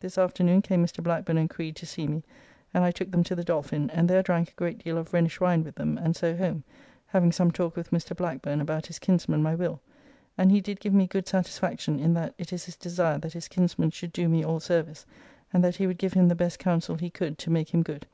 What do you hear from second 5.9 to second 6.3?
and